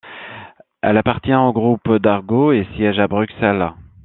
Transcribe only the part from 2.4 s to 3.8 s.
et siège à Bruxelles.